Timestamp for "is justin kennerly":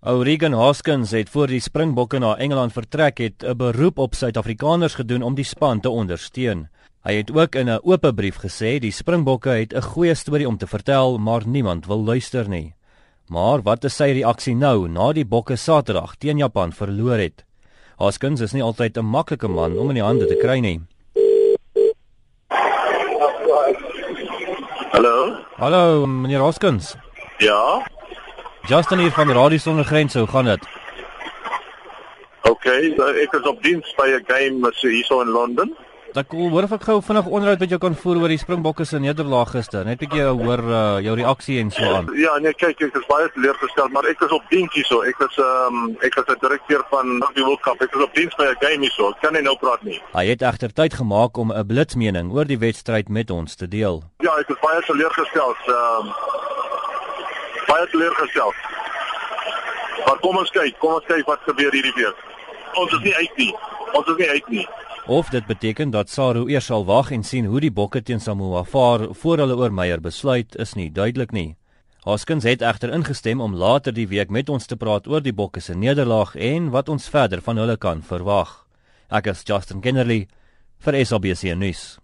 79.32-80.22